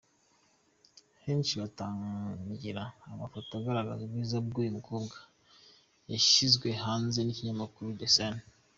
[1.21, 2.69] Benshi batangariye
[3.13, 5.17] amafoto agaragaza ubwiza bw’uyu mukobwa
[6.11, 8.35] yashyizwe hanze n’ikinyamakuru The Sun.